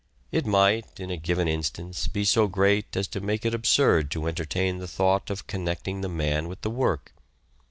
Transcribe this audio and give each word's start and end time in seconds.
It 0.31 0.47
might, 0.47 0.99
in 0.99 1.11
a 1.11 1.15
given 1.15 1.47
instance, 1.47 2.07
be 2.07 2.25
so 2.25 2.47
great 2.47 2.97
as 2.97 3.07
to 3.09 3.19
make 3.21 3.45
it 3.45 3.53
absurd 3.53 4.09
to 4.09 4.25
entertain 4.27 4.79
the 4.79 4.87
thought 4.87 5.29
of 5.29 5.45
connecting 5.45 6.01
the 6.01 6.09
man 6.09 6.47
with 6.47 6.61
the 6.61 6.71
work. 6.71 7.13